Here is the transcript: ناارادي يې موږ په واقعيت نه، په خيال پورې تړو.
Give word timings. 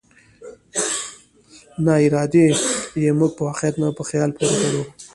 ناارادي 1.85 2.45
يې 3.03 3.11
موږ 3.19 3.31
په 3.37 3.41
واقعيت 3.47 3.75
نه، 3.81 3.87
په 3.97 4.03
خيال 4.09 4.29
پورې 4.37 4.55
تړو. 4.63 4.81